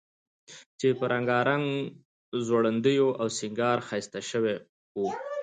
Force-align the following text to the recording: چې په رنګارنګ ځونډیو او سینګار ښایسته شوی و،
چې 0.79 0.87
په 0.97 1.05
رنګارنګ 1.13 1.65
ځونډیو 2.47 3.07
او 3.21 3.27
سینګار 3.37 3.77
ښایسته 3.87 4.19
شوی 4.29 4.55
و، 4.97 4.99